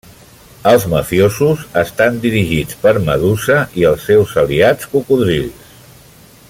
[0.69, 5.71] Els mafiosos estan dirigits per Medusa i els seus aliats cocodrils.